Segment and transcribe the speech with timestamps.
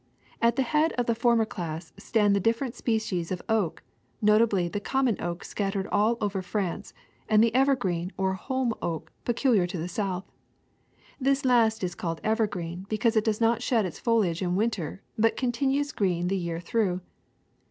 [0.41, 3.83] At the head of the former class stand the different species of oak,
[4.19, 6.95] notably the common oak scattered all over France,
[7.29, 10.25] and the evergreen or holm oak peculiar to the south.
[11.19, 15.37] This last is called evergreen because it does not shed its foliage in winter, but
[15.37, 17.01] continues green the year through.